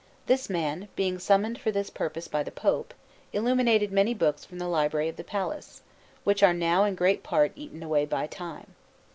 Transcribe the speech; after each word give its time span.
This 0.25 0.49
man, 0.49 0.87
being 0.95 1.19
summoned 1.19 1.59
for 1.59 1.69
this 1.69 1.91
purpose 1.91 2.27
by 2.27 2.41
the 2.41 2.49
Pope, 2.49 2.95
illuminated 3.33 3.91
many 3.91 4.15
books 4.15 4.43
for 4.43 4.55
the 4.55 4.67
library 4.67 5.09
of 5.09 5.15
the 5.15 5.23
palace, 5.23 5.83
which 6.23 6.41
are 6.41 6.55
now 6.55 6.85
in 6.85 6.95
great 6.95 7.21
part 7.21 7.51
eaten 7.55 7.83
away 7.83 8.05
by 8.07 8.25
time. 8.25 8.73